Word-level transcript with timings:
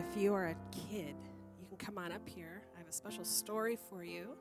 If 0.00 0.16
you 0.16 0.32
are 0.32 0.46
a 0.46 0.56
kid, 0.72 1.14
you 1.60 1.66
can 1.68 1.76
come 1.76 1.98
on 1.98 2.10
up 2.10 2.26
here. 2.26 2.62
I 2.74 2.78
have 2.78 2.88
a 2.88 2.92
special 2.92 3.22
story 3.22 3.76
for 3.90 4.02
you 4.02 4.34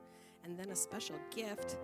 and 0.46 0.58
then 0.58 0.72
a 0.72 0.76
special 0.76 1.18
gift. 1.36 1.76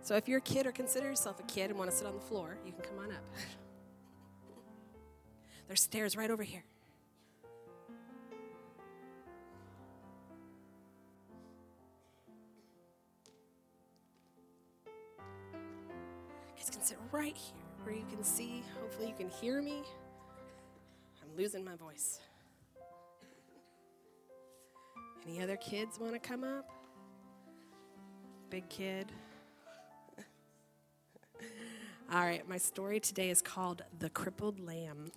So 0.00 0.16
if 0.16 0.26
you're 0.26 0.38
a 0.38 0.40
kid 0.40 0.66
or 0.66 0.72
consider 0.72 1.06
yourself 1.06 1.38
a 1.38 1.42
kid 1.42 1.68
and 1.68 1.78
want 1.78 1.90
to 1.90 1.96
sit 1.96 2.06
on 2.06 2.14
the 2.14 2.20
floor, 2.20 2.56
you 2.64 2.72
can 2.72 2.80
come 2.80 2.98
on 2.98 3.12
up. 3.12 3.22
There's 5.68 5.82
stairs 5.82 6.16
right 6.16 6.30
over 6.30 6.42
here. 6.42 6.64
You 16.56 16.72
can 16.72 16.82
sit 16.82 16.96
right 17.12 17.36
here 17.36 17.60
where 17.82 17.94
you 17.94 18.06
can 18.10 18.24
see. 18.24 18.62
Hopefully, 18.80 19.08
you 19.08 19.14
can 19.14 19.28
hear 19.28 19.60
me. 19.60 19.82
I'm 21.22 21.36
losing 21.36 21.62
my 21.62 21.76
voice. 21.76 22.18
Any 25.30 25.42
other 25.42 25.56
kids 25.56 26.00
want 26.00 26.12
to 26.14 26.18
come 26.18 26.42
up? 26.42 26.68
Big 28.50 28.68
kid. 28.68 29.12
All 32.12 32.20
right, 32.20 32.48
my 32.48 32.58
story 32.58 32.98
today 32.98 33.30
is 33.30 33.40
called 33.40 33.82
The 33.96 34.10
Crippled 34.10 34.58
Lamb. 34.58 35.12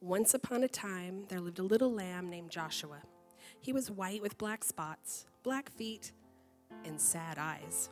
Once 0.00 0.32
upon 0.32 0.62
a 0.62 0.68
time, 0.68 1.24
there 1.28 1.40
lived 1.40 1.58
a 1.58 1.64
little 1.64 1.92
lamb 1.92 2.30
named 2.30 2.50
Joshua. 2.50 3.02
He 3.58 3.72
was 3.72 3.90
white 3.90 4.22
with 4.22 4.38
black 4.38 4.62
spots, 4.62 5.26
black 5.42 5.68
feet, 5.72 6.12
and 6.84 7.00
sad 7.00 7.36
eyes. 7.36 7.90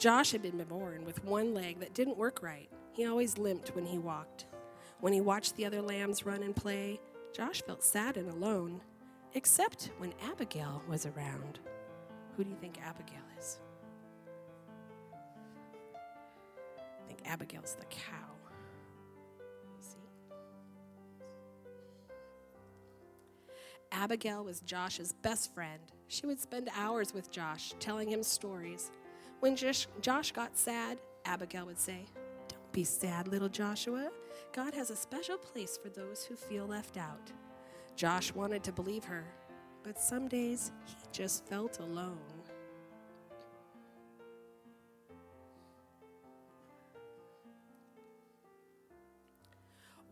Josh 0.00 0.32
had 0.32 0.42
been 0.42 0.60
born 0.64 1.04
with 1.04 1.24
one 1.24 1.54
leg 1.54 1.78
that 1.78 1.94
didn't 1.94 2.18
work 2.18 2.42
right. 2.42 2.68
He 2.90 3.06
always 3.06 3.38
limped 3.38 3.68
when 3.68 3.86
he 3.86 3.98
walked. 3.98 4.46
When 4.98 5.12
he 5.12 5.20
watched 5.20 5.54
the 5.54 5.64
other 5.64 5.80
lambs 5.80 6.26
run 6.26 6.42
and 6.42 6.56
play, 6.56 6.98
Josh 7.32 7.62
felt 7.62 7.84
sad 7.84 8.16
and 8.16 8.28
alone, 8.30 8.80
except 9.36 9.90
when 9.98 10.14
Abigail 10.22 10.82
was 10.88 11.04
around. 11.04 11.60
Who 12.36 12.42
do 12.42 12.50
you 12.50 12.56
think 12.56 12.80
Abigail 12.82 13.22
is? 13.38 13.58
I 16.74 17.06
think 17.06 17.20
Abigail's 17.26 17.76
the 17.78 17.84
cow. 17.84 18.34
See? 19.78 19.98
Abigail 23.92 24.42
was 24.42 24.60
Josh's 24.60 25.12
best 25.12 25.54
friend. 25.54 25.80
She 26.08 26.24
would 26.24 26.40
spend 26.40 26.70
hours 26.74 27.12
with 27.12 27.30
Josh, 27.30 27.74
telling 27.78 28.08
him 28.08 28.22
stories. 28.22 28.90
When 29.40 29.54
Josh, 29.54 29.86
Josh 30.00 30.32
got 30.32 30.56
sad, 30.56 30.98
Abigail 31.26 31.66
would 31.66 31.78
say, 31.78 32.06
Don't 32.48 32.72
be 32.72 32.84
sad, 32.84 33.28
little 33.28 33.50
Joshua. 33.50 34.08
God 34.54 34.72
has 34.72 34.88
a 34.90 34.96
special 34.96 35.36
place 35.36 35.78
for 35.80 35.90
those 35.90 36.24
who 36.24 36.36
feel 36.36 36.64
left 36.64 36.96
out. 36.96 37.32
Josh 37.96 38.30
wanted 38.34 38.62
to 38.64 38.72
believe 38.72 39.04
her, 39.04 39.24
but 39.82 39.98
some 39.98 40.28
days 40.28 40.70
he 40.84 40.94
just 41.12 41.46
felt 41.46 41.78
alone. 41.80 42.18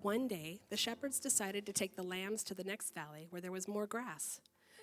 One 0.00 0.26
day, 0.28 0.60
the 0.70 0.76
shepherds 0.76 1.20
decided 1.20 1.66
to 1.66 1.72
take 1.72 1.94
the 1.94 2.02
lambs 2.02 2.42
to 2.44 2.54
the 2.54 2.64
next 2.64 2.94
valley 2.94 3.26
where 3.28 3.42
there 3.42 3.52
was 3.52 3.68
more 3.68 3.86
grass. 3.86 4.40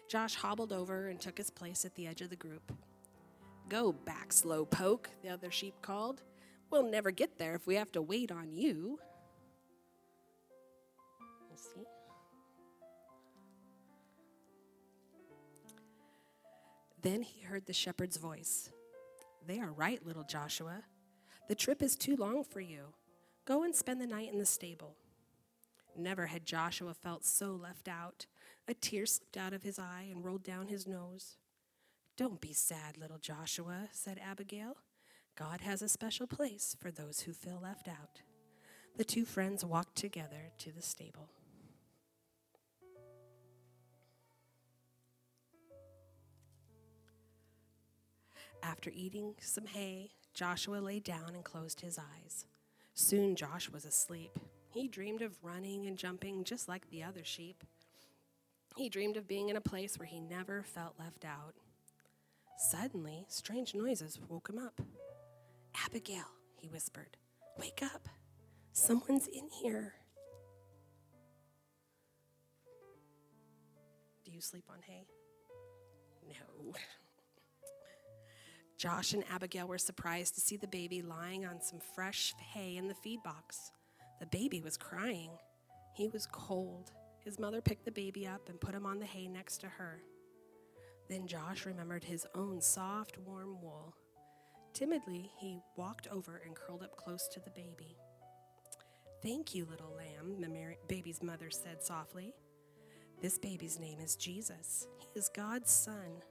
Josh 0.07 0.35
hobbled 0.35 0.73
over 0.73 1.07
and 1.07 1.19
took 1.19 1.37
his 1.37 1.49
place 1.49 1.85
at 1.85 1.95
the 1.95 2.05
edge 2.05 2.21
of 2.21 2.29
the 2.29 2.35
group. 2.35 2.71
Go 3.69 3.91
back, 3.93 4.33
slow 4.33 4.65
poke, 4.65 5.09
the 5.23 5.29
other 5.29 5.49
sheep 5.49 5.75
called. 5.81 6.21
We'll 6.69 6.89
never 6.89 7.09
get 7.09 7.37
there 7.37 7.55
if 7.55 7.65
we 7.65 7.75
have 7.75 7.91
to 7.93 8.01
wait 8.01 8.31
on 8.31 8.51
you. 8.51 8.99
You 11.49 11.57
see? 11.57 11.85
Then 17.01 17.23
he 17.23 17.41
heard 17.41 17.65
the 17.65 17.73
shepherd's 17.73 18.17
voice. 18.17 18.69
They 19.45 19.59
are 19.59 19.71
right, 19.71 20.05
little 20.05 20.23
Joshua. 20.23 20.83
The 21.47 21.55
trip 21.55 21.81
is 21.81 21.95
too 21.95 22.15
long 22.15 22.43
for 22.43 22.59
you. 22.59 22.93
Go 23.45 23.63
and 23.63 23.75
spend 23.75 23.99
the 23.99 24.07
night 24.07 24.31
in 24.31 24.37
the 24.37 24.45
stable. 24.45 24.95
Never 25.97 26.27
had 26.27 26.45
Joshua 26.45 26.93
felt 26.93 27.25
so 27.25 27.51
left 27.51 27.87
out. 27.87 28.27
A 28.67 28.73
tear 28.73 29.05
slipped 29.05 29.35
out 29.35 29.53
of 29.53 29.63
his 29.63 29.79
eye 29.79 30.07
and 30.11 30.23
rolled 30.23 30.43
down 30.43 30.67
his 30.67 30.87
nose. 30.87 31.37
Don't 32.17 32.39
be 32.39 32.53
sad, 32.53 32.97
little 32.97 33.17
Joshua, 33.17 33.89
said 33.91 34.19
Abigail. 34.23 34.77
God 35.35 35.61
has 35.61 35.81
a 35.81 35.89
special 35.89 36.27
place 36.27 36.75
for 36.79 36.91
those 36.91 37.21
who 37.21 37.33
feel 37.33 37.59
left 37.61 37.87
out. 37.87 38.21
The 38.97 39.03
two 39.03 39.25
friends 39.25 39.65
walked 39.65 39.95
together 39.95 40.51
to 40.59 40.71
the 40.71 40.81
stable. 40.81 41.29
After 48.63 48.91
eating 48.93 49.35
some 49.39 49.65
hay, 49.65 50.11
Joshua 50.33 50.77
lay 50.77 50.99
down 50.99 51.33
and 51.33 51.43
closed 51.43 51.81
his 51.81 51.97
eyes. 51.97 52.45
Soon 52.93 53.35
Josh 53.35 53.69
was 53.69 53.85
asleep. 53.85 54.37
He 54.69 54.87
dreamed 54.87 55.21
of 55.21 55.43
running 55.43 55.87
and 55.87 55.97
jumping 55.97 56.43
just 56.43 56.67
like 56.67 56.89
the 56.89 57.03
other 57.03 57.23
sheep. 57.23 57.63
He 58.75 58.87
dreamed 58.89 59.17
of 59.17 59.27
being 59.27 59.49
in 59.49 59.57
a 59.57 59.61
place 59.61 59.97
where 59.99 60.07
he 60.07 60.19
never 60.19 60.63
felt 60.63 60.99
left 60.99 61.25
out. 61.25 61.55
Suddenly, 62.57 63.25
strange 63.27 63.73
noises 63.73 64.19
woke 64.29 64.49
him 64.49 64.59
up. 64.59 64.79
Abigail, 65.85 66.27
he 66.55 66.67
whispered, 66.67 67.17
wake 67.57 67.81
up. 67.83 68.07
Someone's 68.71 69.27
in 69.27 69.49
here. 69.49 69.95
Do 74.23 74.31
you 74.31 74.39
sleep 74.39 74.65
on 74.69 74.81
hay? 74.87 75.07
No. 76.29 76.73
Josh 78.81 79.13
and 79.13 79.23
Abigail 79.31 79.67
were 79.67 79.77
surprised 79.77 80.33
to 80.33 80.41
see 80.41 80.57
the 80.57 80.67
baby 80.67 81.03
lying 81.03 81.45
on 81.45 81.61
some 81.61 81.79
fresh 81.93 82.33
hay 82.39 82.77
in 82.77 82.87
the 82.87 82.95
feed 82.95 83.21
box. 83.21 83.71
The 84.19 84.25
baby 84.25 84.59
was 84.59 84.75
crying. 84.75 85.29
He 85.93 86.07
was 86.07 86.25
cold. 86.25 86.89
His 87.23 87.37
mother 87.37 87.61
picked 87.61 87.85
the 87.85 87.91
baby 87.91 88.25
up 88.25 88.49
and 88.49 88.59
put 88.59 88.73
him 88.73 88.87
on 88.87 88.97
the 88.97 89.05
hay 89.05 89.27
next 89.27 89.59
to 89.59 89.67
her. 89.67 90.01
Then 91.07 91.27
Josh 91.27 91.67
remembered 91.67 92.03
his 92.03 92.25
own 92.33 92.59
soft, 92.59 93.19
warm 93.19 93.61
wool. 93.61 93.93
Timidly, 94.73 95.29
he 95.37 95.59
walked 95.77 96.07
over 96.07 96.41
and 96.43 96.55
curled 96.55 96.81
up 96.81 96.97
close 96.97 97.27
to 97.33 97.39
the 97.39 97.51
baby. 97.51 97.99
Thank 99.21 99.53
you, 99.53 99.67
little 99.69 99.95
lamb, 99.95 100.41
the 100.41 100.75
baby's 100.87 101.21
mother 101.21 101.51
said 101.51 101.83
softly. 101.83 102.33
This 103.21 103.37
baby's 103.37 103.79
name 103.79 103.99
is 103.99 104.15
Jesus. 104.15 104.87
He 104.97 105.19
is 105.19 105.29
God's 105.29 105.69
son. 105.69 106.23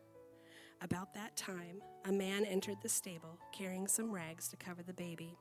About 0.83 1.13
that 1.13 1.37
time, 1.37 1.83
a 2.07 2.13
man 2.13 2.45
entered 2.47 2.79
the 2.83 2.89
stable 2.89 3.39
carrying 3.53 3.87
some 3.87 4.11
rags 4.11 4.49
to 4.49 4.57
cover 4.57 4.83
the 4.83 4.95
baby. 4.95 5.37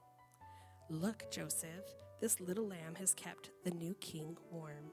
Look, 0.90 1.32
Joseph, 1.32 1.86
this 2.20 2.42
little 2.42 2.68
lamb 2.68 2.96
has 2.96 3.14
kept 3.14 3.52
the 3.64 3.72
new 3.72 3.94
king 4.02 4.36
warm. 4.52 4.92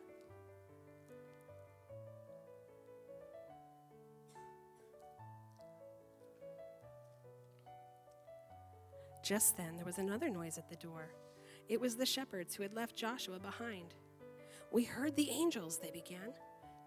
Just 9.24 9.56
then, 9.56 9.74
there 9.74 9.84
was 9.84 9.98
another 9.98 10.30
noise 10.30 10.58
at 10.58 10.68
the 10.68 10.76
door. 10.76 11.10
It 11.68 11.80
was 11.80 11.96
the 11.96 12.06
shepherds 12.06 12.54
who 12.54 12.62
had 12.62 12.72
left 12.72 12.94
Joshua 12.94 13.40
behind. 13.40 13.94
We 14.70 14.84
heard 14.84 15.16
the 15.16 15.28
angels, 15.30 15.80
they 15.80 15.90
began. 15.90 16.32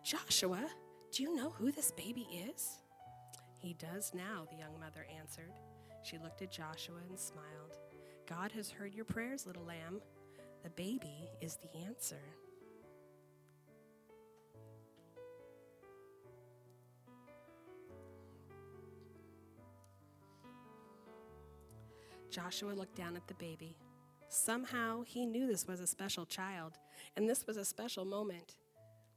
Joshua, 0.05 0.65
do 1.11 1.23
you 1.23 1.35
know 1.35 1.49
who 1.49 1.73
this 1.73 1.91
baby 1.91 2.25
is? 2.49 2.77
He 3.59 3.73
does 3.73 4.13
now, 4.15 4.47
the 4.49 4.57
young 4.57 4.79
mother 4.79 5.05
answered. 5.19 5.51
She 6.01 6.17
looked 6.17 6.41
at 6.41 6.51
Joshua 6.51 6.95
and 7.09 7.19
smiled. 7.19 7.77
God 8.27 8.51
has 8.53 8.71
heard 8.71 8.95
your 8.95 9.05
prayers, 9.05 9.45
little 9.45 9.65
lamb. 9.65 10.01
The 10.63 10.69
baby 10.69 11.29
is 11.41 11.57
the 11.57 11.79
answer. 11.85 12.21
Joshua 22.31 22.71
looked 22.71 22.95
down 22.95 23.15
at 23.17 23.27
the 23.27 23.33
baby. 23.33 23.75
Somehow 24.29 25.01
he 25.01 25.25
knew 25.25 25.47
this 25.47 25.67
was 25.67 25.79
a 25.79 25.87
special 25.87 26.25
child, 26.25 26.77
and 27.17 27.27
this 27.27 27.45
was 27.45 27.57
a 27.57 27.65
special 27.65 28.05
moment. 28.05 28.55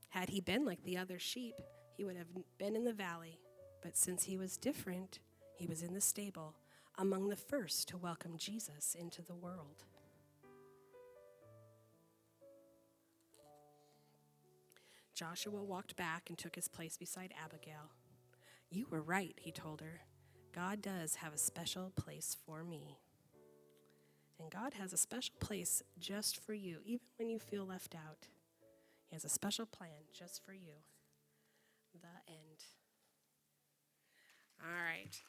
Had 0.08 0.31
he 0.31 0.40
been 0.40 0.64
like 0.64 0.82
the 0.82 0.96
other 0.96 1.19
sheep, 1.19 1.55
he 1.96 2.05
would 2.05 2.16
have 2.16 2.28
been 2.58 2.75
in 2.75 2.84
the 2.84 2.93
valley. 2.93 3.38
But 3.82 3.96
since 3.96 4.25
he 4.25 4.37
was 4.37 4.56
different, 4.56 5.19
he 5.56 5.67
was 5.67 5.82
in 5.82 5.93
the 5.93 6.00
stable, 6.00 6.55
among 6.99 7.29
the 7.29 7.37
first 7.37 7.88
to 7.88 7.96
welcome 7.96 8.37
Jesus 8.37 8.94
into 8.99 9.23
the 9.23 9.34
world. 9.34 9.84
Joshua 15.14 15.62
walked 15.62 15.96
back 15.96 16.29
and 16.29 16.38
took 16.38 16.55
his 16.55 16.69
place 16.69 16.96
beside 16.96 17.34
Abigail. 17.44 17.90
You 18.70 18.87
were 18.90 19.02
right, 19.02 19.38
he 19.38 19.52
told 19.52 19.81
her. 19.81 20.00
God 20.55 20.81
does 20.81 21.17
have 21.17 21.35
a 21.35 21.38
special 21.38 21.93
place 21.94 22.37
for 22.46 22.64
me. 22.64 22.99
And 24.38 24.50
God 24.50 24.75
has 24.75 24.93
a 24.93 24.96
special 24.96 25.35
place 25.40 25.82
just 25.99 26.43
for 26.43 26.55
you, 26.55 26.78
even 26.85 27.06
when 27.19 27.28
you 27.28 27.38
feel 27.38 27.64
left 27.64 27.94
out. 27.94 28.28
He 29.08 29.14
has 29.14 29.25
a 29.25 29.28
special 29.28 29.67
plan 29.67 30.08
just 30.12 30.44
for 30.44 30.52
you. 30.52 30.82
The 32.00 32.32
end. 32.32 32.64
All 34.62 34.85
right. 34.85 35.20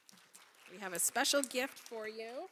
We 0.72 0.80
have 0.80 0.94
a 0.94 1.00
special 1.00 1.42
gift 1.42 1.78
for 1.78 2.08
you. 2.08 2.48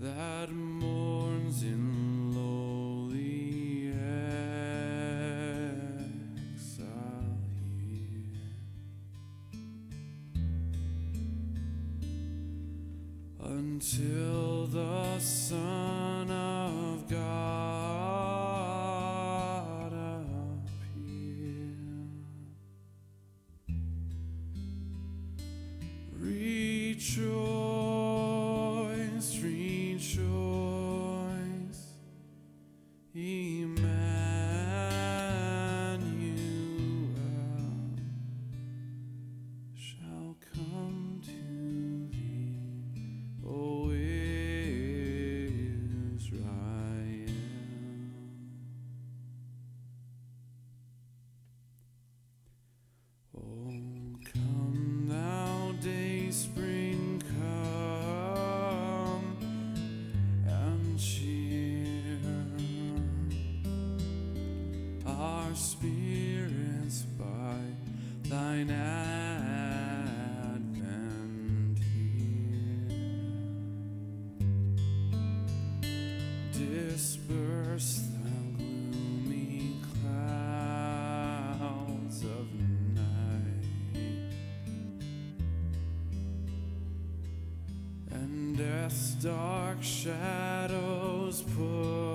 That 0.00 0.50
mourns 0.52 1.64
in 1.64 2.32
lowly 2.32 3.92
exile 6.54 7.38
here. 7.76 8.52
Until 13.40 14.66
the 14.66 15.18
Son 15.18 15.87
our 65.48 65.54
spirits 65.54 67.02
by 67.18 67.56
thine 68.28 68.70
advent 68.70 68.98
here. 71.78 72.92
Disperse 76.52 78.00
the 78.12 78.28
gloomy 78.58 79.80
clouds 80.02 80.98
of 82.24 82.46
night 82.94 83.64
and 88.10 88.58
death's 88.58 89.12
dark 89.12 89.82
shadows 89.82 91.42
put 91.56 92.07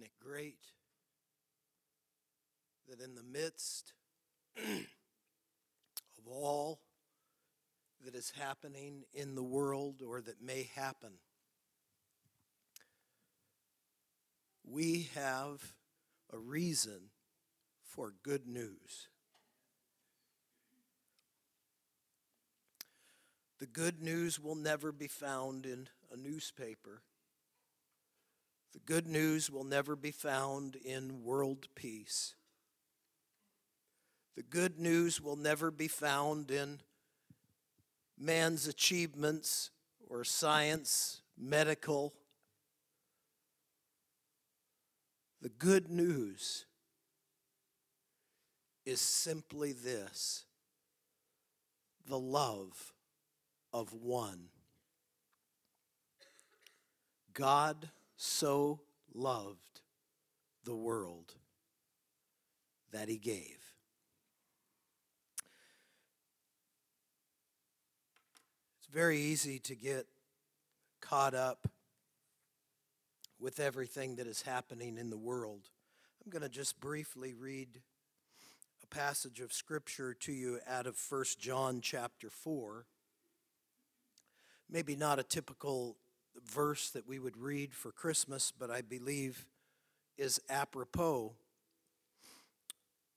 Isn't 0.00 0.12
it 0.12 0.24
great 0.24 0.64
that 2.88 3.02
in 3.04 3.14
the 3.14 3.22
midst 3.22 3.92
of 4.56 6.26
all 6.26 6.80
that 8.02 8.14
is 8.14 8.32
happening 8.38 9.04
in 9.12 9.34
the 9.34 9.42
world 9.42 10.00
or 10.00 10.22
that 10.22 10.40
may 10.40 10.70
happen, 10.74 11.10
we 14.64 15.10
have 15.14 15.74
a 16.32 16.38
reason 16.38 17.10
for 17.82 18.14
good 18.22 18.46
news. 18.46 19.08
The 23.58 23.66
good 23.66 24.00
news 24.00 24.40
will 24.40 24.54
never 24.54 24.92
be 24.92 25.08
found 25.08 25.66
in 25.66 25.90
a 26.10 26.16
newspaper. 26.16 27.02
The 28.72 28.80
good 28.80 29.06
news 29.06 29.50
will 29.50 29.64
never 29.64 29.96
be 29.96 30.10
found 30.10 30.76
in 30.76 31.24
world 31.24 31.66
peace. 31.74 32.34
The 34.36 34.42
good 34.42 34.78
news 34.78 35.20
will 35.20 35.36
never 35.36 35.70
be 35.70 35.88
found 35.88 36.50
in 36.50 36.80
man's 38.18 38.68
achievements 38.68 39.70
or 40.08 40.24
science, 40.24 41.22
medical. 41.36 42.14
The 45.42 45.48
good 45.48 45.90
news 45.90 46.66
is 48.86 49.00
simply 49.00 49.72
this 49.72 50.44
the 52.06 52.18
love 52.18 52.92
of 53.72 53.92
one. 53.94 54.48
God 57.32 57.90
so 58.22 58.80
loved 59.14 59.80
the 60.64 60.74
world 60.74 61.32
that 62.92 63.08
he 63.08 63.16
gave. 63.16 63.56
It's 68.78 68.92
very 68.92 69.18
easy 69.18 69.58
to 69.60 69.74
get 69.74 70.06
caught 71.00 71.32
up 71.32 71.66
with 73.38 73.58
everything 73.58 74.16
that 74.16 74.26
is 74.26 74.42
happening 74.42 74.98
in 74.98 75.08
the 75.08 75.16
world. 75.16 75.70
I'm 76.22 76.30
going 76.30 76.42
to 76.42 76.50
just 76.50 76.78
briefly 76.78 77.32
read 77.32 77.80
a 78.82 78.86
passage 78.94 79.40
of 79.40 79.50
scripture 79.50 80.12
to 80.12 80.32
you 80.32 80.58
out 80.68 80.86
of 80.86 80.98
1 81.08 81.24
John 81.38 81.80
chapter 81.80 82.28
4. 82.28 82.84
Maybe 84.68 84.94
not 84.94 85.18
a 85.18 85.22
typical 85.22 85.96
verse 86.46 86.90
that 86.90 87.06
we 87.06 87.18
would 87.18 87.36
read 87.36 87.74
for 87.74 87.92
Christmas, 87.92 88.52
but 88.56 88.70
I 88.70 88.80
believe 88.80 89.46
is 90.18 90.40
apropos. 90.48 91.32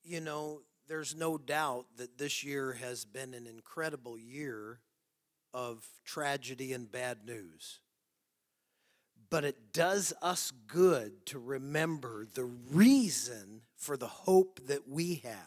You 0.03 0.21
know, 0.21 0.61
there's 0.87 1.15
no 1.15 1.37
doubt 1.37 1.85
that 1.97 2.17
this 2.17 2.43
year 2.43 2.73
has 2.73 3.05
been 3.05 3.33
an 3.33 3.47
incredible 3.47 4.17
year 4.17 4.79
of 5.53 5.85
tragedy 6.03 6.73
and 6.73 6.91
bad 6.91 7.25
news. 7.25 7.79
But 9.29 9.43
it 9.45 9.73
does 9.73 10.13
us 10.21 10.51
good 10.67 11.25
to 11.27 11.39
remember 11.39 12.27
the 12.33 12.45
reason 12.45 13.61
for 13.75 13.97
the 13.97 14.07
hope 14.07 14.59
that 14.67 14.87
we 14.87 15.15
have. 15.23 15.43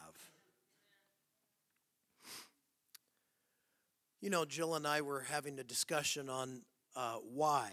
You 4.21 4.31
know, 4.31 4.45
Jill 4.45 4.75
and 4.75 4.87
I 4.87 5.03
were 5.03 5.21
having 5.21 5.59
a 5.59 5.65
discussion 5.65 6.29
on 6.29 6.63
uh, 6.97 7.17
why. 7.33 7.71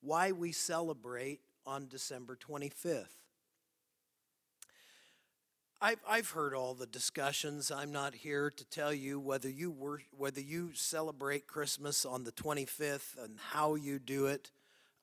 Why 0.00 0.32
we 0.32 0.52
celebrate 0.52 1.40
on 1.66 1.86
December 1.86 2.36
25th. 2.36 3.06
I've, 5.80 6.00
I've 6.08 6.30
heard 6.30 6.54
all 6.54 6.74
the 6.74 6.86
discussions. 6.86 7.70
I'm 7.70 7.92
not 7.92 8.12
here 8.12 8.50
to 8.50 8.64
tell 8.64 8.92
you 8.92 9.20
whether 9.20 9.48
you 9.48 9.70
were, 9.70 10.00
whether 10.16 10.40
you 10.40 10.70
celebrate 10.74 11.46
Christmas 11.46 12.04
on 12.04 12.24
the 12.24 12.32
25th 12.32 13.22
and 13.22 13.38
how 13.50 13.76
you 13.76 14.00
do 14.00 14.26
it. 14.26 14.50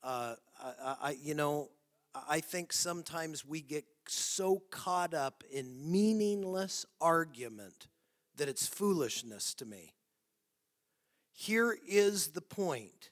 Uh, 0.03 0.35
I, 0.61 0.95
I, 1.01 1.17
you 1.21 1.33
know, 1.33 1.69
I 2.27 2.41
think 2.41 2.73
sometimes 2.73 3.45
we 3.45 3.61
get 3.61 3.85
so 4.07 4.63
caught 4.69 5.13
up 5.13 5.43
in 5.49 5.91
meaningless 5.91 6.85
argument 6.99 7.87
that 8.35 8.49
it's 8.49 8.67
foolishness 8.67 9.53
to 9.55 9.65
me. 9.65 9.93
Here 11.31 11.77
is 11.87 12.29
the 12.29 12.41
point 12.41 13.11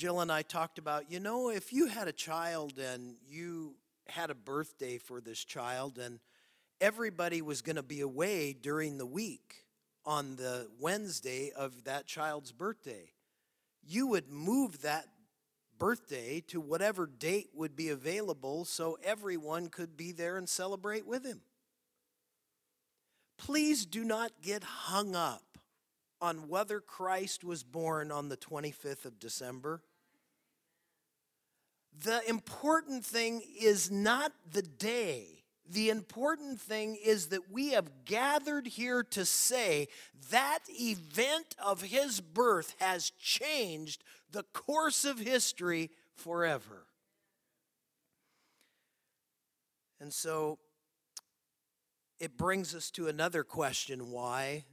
Jill 0.00 0.20
and 0.20 0.32
I 0.32 0.40
talked 0.40 0.78
about, 0.78 1.12
you 1.12 1.20
know, 1.20 1.50
if 1.50 1.74
you 1.74 1.84
had 1.84 2.08
a 2.08 2.12
child 2.12 2.78
and 2.78 3.16
you 3.28 3.74
had 4.08 4.30
a 4.30 4.34
birthday 4.34 4.96
for 4.96 5.20
this 5.20 5.44
child 5.44 5.98
and 5.98 6.20
everybody 6.80 7.42
was 7.42 7.60
going 7.60 7.76
to 7.76 7.82
be 7.82 8.00
away 8.00 8.54
during 8.54 8.96
the 8.96 9.04
week 9.04 9.66
on 10.06 10.36
the 10.36 10.68
Wednesday 10.80 11.52
of 11.54 11.84
that 11.84 12.06
child's 12.06 12.50
birthday, 12.50 13.12
you 13.86 14.06
would 14.06 14.30
move 14.30 14.80
that 14.80 15.04
birthday 15.78 16.42
to 16.46 16.62
whatever 16.62 17.06
date 17.06 17.50
would 17.52 17.76
be 17.76 17.90
available 17.90 18.64
so 18.64 18.96
everyone 19.04 19.68
could 19.68 19.98
be 19.98 20.12
there 20.12 20.38
and 20.38 20.48
celebrate 20.48 21.06
with 21.06 21.26
him. 21.26 21.42
Please 23.36 23.84
do 23.84 24.02
not 24.02 24.32
get 24.40 24.64
hung 24.64 25.14
up 25.14 25.58
on 26.22 26.48
whether 26.48 26.80
Christ 26.80 27.44
was 27.44 27.62
born 27.62 28.10
on 28.10 28.30
the 28.30 28.38
25th 28.38 29.04
of 29.04 29.18
December 29.18 29.82
the 32.02 32.28
important 32.28 33.04
thing 33.04 33.42
is 33.60 33.90
not 33.90 34.32
the 34.50 34.62
day. 34.62 35.44
The 35.68 35.90
important 35.90 36.60
thing 36.60 36.96
is 36.96 37.28
that 37.28 37.50
we 37.50 37.70
have 37.70 38.04
gathered 38.04 38.66
here 38.66 39.04
to 39.04 39.24
say 39.24 39.88
that 40.30 40.60
event 40.68 41.54
of 41.64 41.82
his 41.82 42.20
birth 42.20 42.74
has 42.80 43.10
changed 43.10 44.02
the 44.32 44.42
course 44.42 45.04
of 45.04 45.18
history 45.18 45.90
forever. 46.16 46.86
And 50.00 50.12
so 50.12 50.58
it 52.18 52.36
brings 52.36 52.74
us 52.74 52.90
to 52.92 53.06
another 53.06 53.44
question 53.44 54.10
why? 54.10 54.64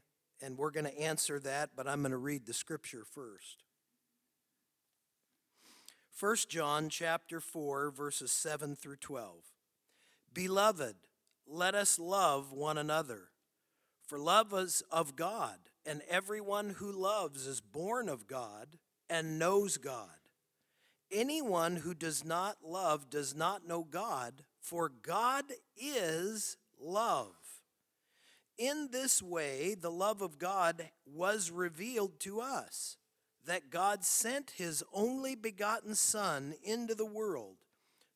And 0.41 0.57
we're 0.57 0.71
going 0.71 0.85
to 0.85 0.99
answer 0.99 1.39
that, 1.41 1.71
but 1.75 1.87
I'm 1.87 2.01
going 2.01 2.11
to 2.11 2.17
read 2.17 2.45
the 2.45 2.53
scripture 2.53 3.03
first. 3.03 3.63
1 6.19 6.35
John 6.49 6.89
chapter 6.89 7.39
4 7.39 7.91
verses 7.91 8.31
7 8.31 8.75
through 8.75 8.95
12. 8.95 9.35
Beloved, 10.33 10.95
let 11.45 11.75
us 11.75 11.99
love 11.99 12.51
one 12.51 12.79
another. 12.79 13.29
For 14.07 14.17
love 14.17 14.51
is 14.51 14.81
of 14.89 15.15
God, 15.15 15.59
and 15.85 16.01
everyone 16.09 16.71
who 16.79 16.91
loves 16.91 17.45
is 17.45 17.61
born 17.61 18.09
of 18.09 18.25
God 18.25 18.79
and 19.07 19.37
knows 19.37 19.77
God. 19.77 20.09
Anyone 21.11 21.75
who 21.75 21.93
does 21.93 22.25
not 22.25 22.63
love 22.63 23.11
does 23.11 23.35
not 23.35 23.67
know 23.67 23.83
God, 23.83 24.41
for 24.59 24.89
God 24.89 25.45
is 25.79 26.57
love. 26.79 27.35
In 28.57 28.89
this 28.91 29.21
way, 29.21 29.75
the 29.79 29.91
love 29.91 30.23
of 30.23 30.39
God 30.39 30.89
was 31.05 31.51
revealed 31.51 32.19
to 32.21 32.41
us 32.41 32.97
that 33.47 33.69
God 33.69 34.03
sent 34.03 34.51
his 34.51 34.83
only 34.93 35.33
begotten 35.33 35.95
Son 35.95 36.53
into 36.63 36.93
the 36.93 37.05
world 37.05 37.55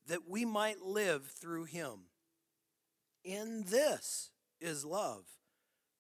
that 0.08 0.30
we 0.30 0.44
might 0.46 0.82
live 0.82 1.26
through 1.26 1.64
him. 1.64 2.02
In 3.24 3.64
this 3.68 4.32
is 4.60 4.84
love, 4.84 5.24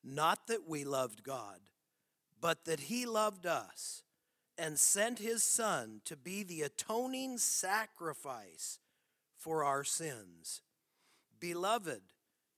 not 0.03 0.47
that 0.47 0.67
we 0.67 0.83
loved 0.83 1.23
God, 1.23 1.59
but 2.41 2.65
that 2.65 2.81
he 2.81 3.05
loved 3.05 3.45
us 3.45 4.03
and 4.57 4.77
sent 4.77 5.19
his 5.19 5.43
Son 5.43 6.01
to 6.05 6.17
be 6.17 6.43
the 6.43 6.61
atoning 6.63 7.37
sacrifice 7.37 8.79
for 9.37 9.63
our 9.63 9.85
sins. 9.85 10.61
Beloved, 11.39 12.01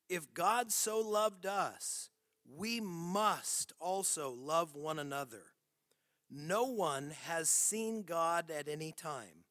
if 0.10 0.34
God 0.34 0.72
so 0.72 1.00
loved 1.00 1.46
us, 1.46 2.10
we 2.58 2.82
must 2.82 3.74
also 3.80 4.32
love 4.32 4.76
one 4.76 4.98
another. 4.98 5.53
No 6.36 6.64
one 6.64 7.14
has 7.26 7.48
seen 7.48 8.02
God 8.02 8.50
at 8.50 8.68
any 8.68 8.92
time. 8.92 9.46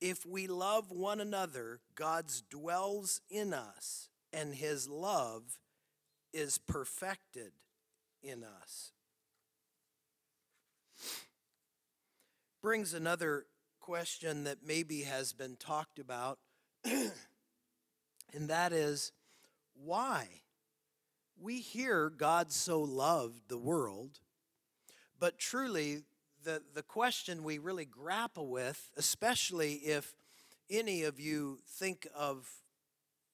If 0.00 0.24
we 0.24 0.46
love 0.46 0.90
one 0.90 1.20
another, 1.20 1.80
God 1.94 2.24
dwells 2.48 3.20
in 3.28 3.52
us, 3.52 4.08
and 4.32 4.54
his 4.54 4.88
love 4.88 5.58
is 6.32 6.56
perfected 6.56 7.52
in 8.22 8.42
us. 8.42 8.92
Brings 12.62 12.94
another 12.94 13.44
question 13.78 14.44
that 14.44 14.58
maybe 14.66 15.02
has 15.02 15.34
been 15.34 15.56
talked 15.56 15.98
about, 15.98 16.38
and 16.84 17.12
that 18.48 18.72
is 18.72 19.12
why? 19.74 20.28
We 21.38 21.60
hear 21.60 22.08
God 22.08 22.52
so 22.52 22.80
loved 22.80 23.48
the 23.48 23.58
world 23.58 24.20
but 25.20 25.38
truly, 25.38 26.02
the, 26.42 26.62
the 26.74 26.82
question 26.82 27.44
we 27.44 27.58
really 27.58 27.84
grapple 27.84 28.48
with, 28.48 28.90
especially 28.96 29.74
if 29.74 30.14
any 30.70 31.02
of 31.02 31.20
you 31.20 31.58
think 31.68 32.08
of 32.16 32.48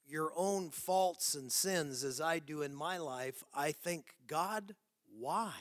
your 0.09 0.33
own 0.37 0.71
faults 0.71 1.35
and 1.35 1.50
sins 1.50 2.02
as 2.02 2.21
I 2.21 2.40
do 2.40 2.62
in 2.62 2.75
my 2.75 2.99
life, 2.99 3.45
I 3.55 3.73
think, 3.73 4.14
God, 4.26 4.75
why? 5.19 5.52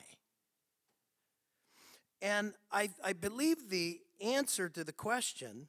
And 2.22 2.54
I, 2.72 2.90
I 3.04 3.14
believe 3.14 3.70
the 3.70 4.00
answer 4.20 4.68
to 4.70 4.84
the 4.84 4.94
question 4.94 5.68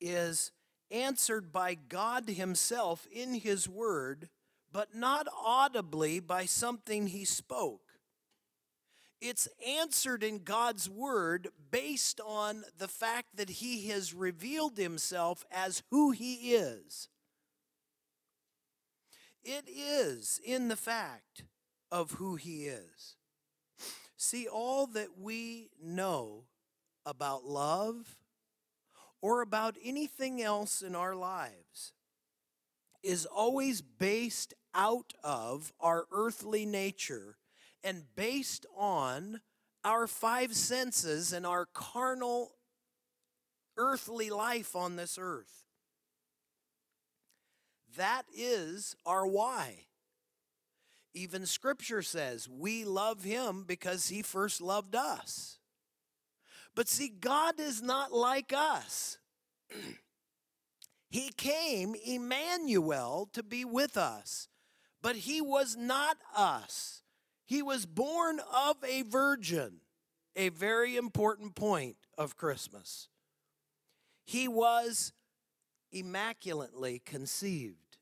is 0.00 0.50
answered 0.90 1.52
by 1.52 1.74
God 1.74 2.28
Himself 2.30 3.06
in 3.12 3.34
His 3.34 3.68
Word, 3.68 4.30
but 4.72 4.94
not 4.94 5.26
audibly 5.36 6.20
by 6.20 6.46
something 6.46 7.08
He 7.08 7.24
spoke. 7.24 7.85
It's 9.20 9.48
answered 9.66 10.22
in 10.22 10.44
God's 10.44 10.90
Word 10.90 11.48
based 11.70 12.20
on 12.20 12.64
the 12.76 12.88
fact 12.88 13.36
that 13.36 13.48
He 13.48 13.88
has 13.88 14.12
revealed 14.12 14.76
Himself 14.76 15.44
as 15.50 15.82
who 15.90 16.10
He 16.10 16.52
is. 16.52 17.08
It 19.42 19.64
is 19.68 20.40
in 20.44 20.68
the 20.68 20.76
fact 20.76 21.44
of 21.90 22.12
who 22.12 22.36
He 22.36 22.66
is. 22.66 23.16
See, 24.16 24.46
all 24.46 24.86
that 24.88 25.18
we 25.18 25.70
know 25.82 26.44
about 27.06 27.44
love 27.44 28.18
or 29.22 29.40
about 29.40 29.76
anything 29.82 30.42
else 30.42 30.82
in 30.82 30.94
our 30.94 31.14
lives 31.14 31.92
is 33.02 33.24
always 33.24 33.80
based 33.80 34.52
out 34.74 35.14
of 35.22 35.72
our 35.80 36.06
earthly 36.12 36.66
nature 36.66 37.36
and 37.86 38.02
based 38.16 38.66
on 38.76 39.40
our 39.84 40.08
five 40.08 40.54
senses 40.56 41.32
and 41.32 41.46
our 41.46 41.66
carnal 41.72 42.50
earthly 43.76 44.28
life 44.28 44.74
on 44.74 44.96
this 44.96 45.16
earth. 45.20 45.62
That 47.96 48.24
is 48.36 48.96
our 49.06 49.24
why. 49.24 49.86
Even 51.14 51.46
scripture 51.46 52.02
says 52.02 52.48
we 52.48 52.84
love 52.84 53.22
him 53.22 53.62
because 53.64 54.08
he 54.08 54.20
first 54.20 54.60
loved 54.60 54.96
us. 54.96 55.58
But 56.74 56.88
see, 56.88 57.08
God 57.08 57.60
is 57.60 57.80
not 57.80 58.12
like 58.12 58.52
us. 58.52 59.18
he 61.08 61.30
came, 61.36 61.94
Emmanuel, 62.04 63.30
to 63.32 63.44
be 63.44 63.64
with 63.64 63.96
us, 63.96 64.48
but 65.00 65.14
he 65.14 65.40
was 65.40 65.76
not 65.76 66.16
us. 66.36 67.04
He 67.46 67.62
was 67.62 67.86
born 67.86 68.40
of 68.52 68.76
a 68.84 69.02
virgin, 69.02 69.80
a 70.34 70.48
very 70.48 70.96
important 70.96 71.54
point 71.54 71.96
of 72.18 72.36
Christmas. 72.36 73.08
He 74.24 74.48
was 74.48 75.12
immaculately 75.92 77.00
conceived 77.04 77.98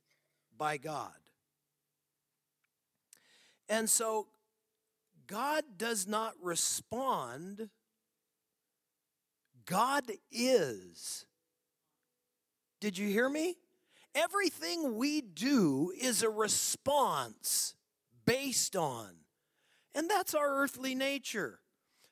by 0.57 0.79
God. 0.79 1.13
And 3.69 3.89
so 3.89 4.29
God 5.27 5.65
does 5.77 6.07
not 6.07 6.33
respond, 6.41 7.69
God 9.67 10.05
is. 10.33 11.27
Did 12.81 12.97
you 12.97 13.09
hear 13.09 13.29
me? 13.29 13.57
Everything 14.15 14.97
we 14.97 15.21
do 15.21 15.93
is 16.01 16.23
a 16.23 16.31
response 16.31 17.75
based 18.25 18.75
on. 18.77 19.24
And 19.95 20.11
that's 20.11 20.35
our 20.35 20.63
earthly 20.63 20.95
nature. 20.95 21.61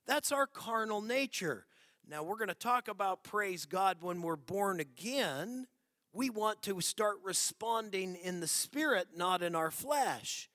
That's 0.06 0.32
our 0.32 0.46
carnal 0.46 1.02
nature. 1.02 1.66
Now, 2.08 2.22
we're 2.22 2.36
going 2.36 2.48
to 2.48 2.54
talk 2.54 2.88
about 2.88 3.24
praise 3.24 3.64
God 3.64 3.98
when 4.00 4.22
we're 4.22 4.36
born 4.36 4.80
again. 4.80 5.66
We 6.12 6.30
want 6.30 6.62
to 6.62 6.80
start 6.80 7.16
responding 7.22 8.16
in 8.16 8.40
the 8.40 8.46
spirit, 8.46 9.08
not 9.16 9.42
in 9.42 9.54
our 9.54 9.70
flesh. 9.70 10.48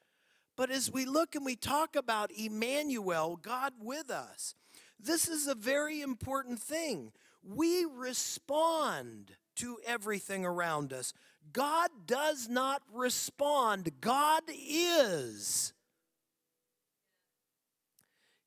But 0.55 0.71
as 0.71 0.91
we 0.91 1.05
look 1.05 1.35
and 1.35 1.45
we 1.45 1.55
talk 1.55 1.95
about 1.95 2.31
Emmanuel, 2.31 3.39
God 3.41 3.73
with 3.81 4.09
us, 4.09 4.55
this 4.99 5.27
is 5.27 5.47
a 5.47 5.55
very 5.55 6.01
important 6.01 6.59
thing. 6.59 7.11
We 7.43 7.85
respond 7.85 9.31
to 9.57 9.77
everything 9.85 10.45
around 10.45 10.93
us. 10.93 11.13
God 11.53 11.89
does 12.05 12.49
not 12.49 12.81
respond, 12.91 13.91
God 14.01 14.43
is. 14.47 15.66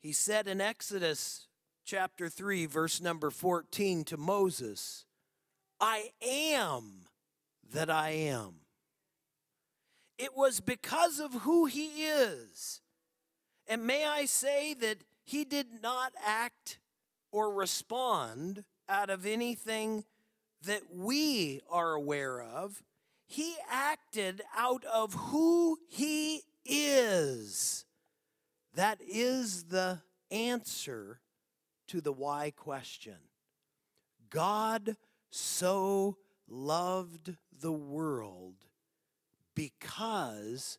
He 0.00 0.12
said 0.12 0.48
in 0.48 0.60
Exodus 0.60 1.46
chapter 1.84 2.28
3, 2.28 2.66
verse 2.66 3.00
number 3.00 3.30
14 3.30 4.04
to 4.04 4.16
Moses, 4.16 5.04
I 5.78 6.12
am 6.26 7.06
that 7.72 7.90
I 7.90 8.10
am. 8.10 8.54
It 10.18 10.36
was 10.36 10.60
because 10.60 11.20
of 11.20 11.32
who 11.32 11.66
he 11.66 12.04
is. 12.04 12.80
And 13.66 13.86
may 13.86 14.06
I 14.06 14.24
say 14.24 14.74
that 14.74 14.98
he 15.24 15.44
did 15.44 15.82
not 15.82 16.12
act 16.24 16.78
or 17.30 17.52
respond 17.52 18.64
out 18.88 19.10
of 19.10 19.26
anything 19.26 20.04
that 20.64 20.82
we 20.94 21.60
are 21.70 21.92
aware 21.92 22.42
of. 22.42 22.82
He 23.26 23.54
acted 23.70 24.42
out 24.56 24.84
of 24.84 25.14
who 25.14 25.78
he 25.88 26.42
is. 26.64 27.84
That 28.74 29.00
is 29.00 29.64
the 29.64 30.00
answer 30.30 31.20
to 31.88 32.00
the 32.00 32.12
why 32.12 32.52
question. 32.56 33.16
God 34.30 34.96
so 35.30 36.16
loved 36.48 37.36
the 37.60 37.72
world 37.72 38.54
because 39.54 40.78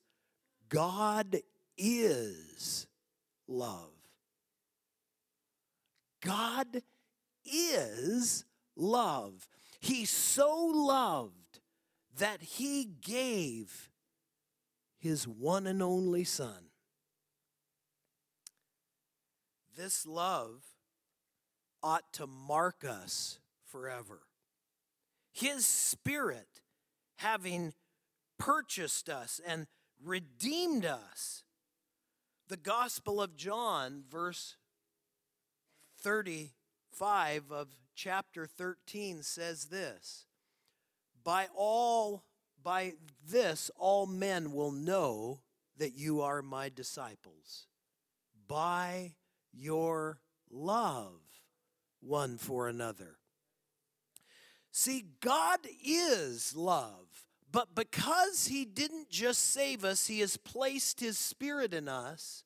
God 0.70 1.38
is 1.78 2.88
love. 3.48 3.92
God 6.22 6.82
is 7.46 8.46
love. 8.76 9.48
He 9.80 10.06
so 10.06 10.56
loved 10.74 11.60
that 12.18 12.42
he 12.42 12.86
gave 12.86 13.90
his 15.00 15.28
one 15.28 15.68
and 15.68 15.82
only 15.82 16.24
Son. 16.24 16.71
This 19.82 20.06
love 20.06 20.62
ought 21.82 22.14
to 22.14 22.28
mark 22.28 22.86
us 22.88 23.40
forever. 23.66 24.22
His 25.32 25.66
Spirit 25.66 26.62
having 27.16 27.74
purchased 28.38 29.10
us 29.10 29.42
and 29.44 29.66
redeemed 30.00 30.86
us. 30.86 31.44
The 32.48 32.58
Gospel 32.58 33.20
of 33.20 33.36
John, 33.36 34.04
verse 34.08 34.56
35 36.00 37.52
of 37.52 37.70
chapter 37.96 38.46
13 38.46 39.24
says 39.24 39.66
this 39.66 40.28
By 41.24 41.48
all, 41.56 42.26
by 42.62 42.94
this, 43.28 43.72
all 43.76 44.06
men 44.06 44.52
will 44.52 44.72
know 44.72 45.40
that 45.76 45.98
you 45.98 46.22
are 46.22 46.44
my 46.44 46.70
disciples, 46.70 47.66
by 48.48 49.16
your 49.54 50.20
love 50.50 51.22
one 52.02 52.38
for 52.38 52.68
another. 52.68 53.18
See, 54.72 55.06
God 55.20 55.60
is 55.86 56.56
love. 56.56 57.26
But 57.52 57.76
because 57.76 58.48
He 58.48 58.64
didn't 58.64 59.10
just 59.10 59.52
save 59.52 59.84
us, 59.84 60.08
He 60.08 60.22
has 60.22 60.38
placed 60.38 61.00
His 61.00 61.18
Spirit 61.18 61.74
in 61.74 61.88
us. 61.88 62.44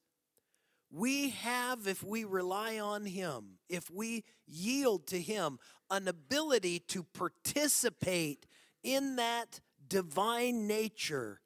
We 0.91 1.29
have, 1.29 1.87
if 1.87 2.03
we 2.03 2.23
rely 2.23 2.79
on 2.79 3.05
Him, 3.05 3.59
if 3.69 3.91
we 3.91 4.23
yield 4.47 5.07
to 5.07 5.21
Him, 5.21 5.59
an 5.91 6.07
ability 6.07 6.79
to 6.79 7.03
participate 7.03 8.47
in 8.83 9.17
that 9.17 9.59
divine 9.87 10.67
nature 10.67 11.41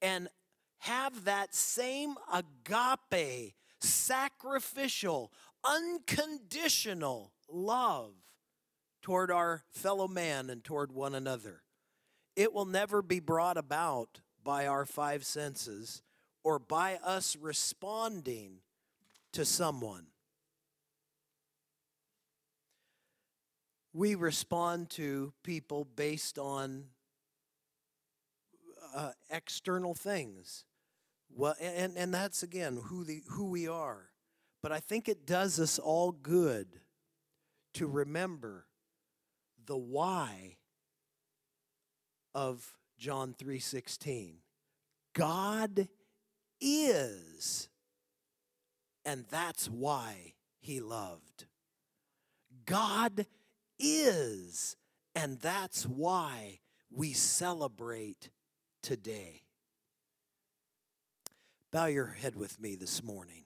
and 0.00 0.28
have 0.78 1.24
that 1.24 1.54
same 1.54 2.14
agape, 2.32 3.54
sacrificial, 3.82 5.32
unconditional 5.64 7.32
love 7.48 8.14
toward 9.02 9.30
our 9.30 9.64
fellow 9.70 10.08
man 10.08 10.48
and 10.48 10.62
toward 10.64 10.92
one 10.92 11.14
another. 11.14 11.62
It 12.36 12.52
will 12.52 12.64
never 12.64 13.02
be 13.02 13.20
brought 13.20 13.56
about 13.56 14.20
by 14.42 14.66
our 14.66 14.86
five 14.86 15.24
senses 15.24 16.02
or 16.44 16.58
by 16.58 16.98
us 17.04 17.36
responding 17.36 18.58
to 19.32 19.44
someone. 19.44 20.06
We 23.92 24.14
respond 24.14 24.90
to 24.90 25.32
people 25.42 25.84
based 25.84 26.38
on 26.38 26.84
uh, 28.94 29.12
external 29.30 29.94
things. 29.94 30.64
Well, 31.34 31.54
and, 31.60 31.96
and 31.96 32.12
that's 32.12 32.42
again 32.42 32.78
who, 32.84 33.04
the, 33.04 33.22
who 33.30 33.46
we 33.46 33.68
are. 33.68 34.10
But 34.62 34.72
I 34.72 34.80
think 34.80 35.08
it 35.08 35.26
does 35.26 35.58
us 35.58 35.78
all 35.78 36.12
good 36.12 36.68
to 37.74 37.86
remember 37.86 38.66
the 39.66 39.76
why 39.76 40.56
of 42.34 42.74
John 42.98 43.34
3:16. 43.34 44.34
God 45.14 45.88
is 46.60 47.68
and 49.04 49.24
that's 49.30 49.68
why 49.68 50.34
he 50.60 50.80
loved. 50.80 51.46
God 52.64 53.26
is 53.78 54.76
and 55.14 55.40
that's 55.40 55.84
why 55.84 56.60
we 56.90 57.12
celebrate 57.12 58.30
today. 58.82 59.42
Bow 61.72 61.86
your 61.86 62.08
head 62.08 62.36
with 62.36 62.60
me 62.60 62.76
this 62.76 63.02
morning. 63.02 63.44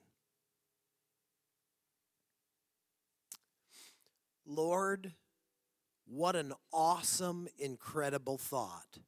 Lord, 4.44 5.12
what 6.08 6.34
an 6.34 6.52
awesome, 6.72 7.46
incredible 7.56 8.36
thought. 8.36 8.98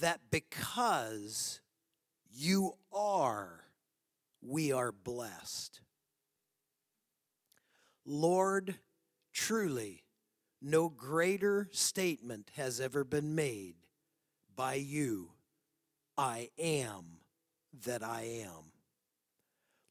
That 0.00 0.20
because 0.30 1.60
you 2.30 2.74
are, 2.92 3.64
we 4.42 4.70
are 4.70 4.92
blessed. 4.92 5.80
Lord, 8.04 8.74
truly, 9.32 10.04
no 10.60 10.90
greater 10.90 11.70
statement 11.72 12.50
has 12.56 12.82
ever 12.82 13.02
been 13.02 13.34
made 13.34 13.76
by 14.54 14.74
you 14.74 15.30
I 16.18 16.50
am 16.58 17.20
that 17.84 18.02
I 18.02 18.22
am. 18.44 18.72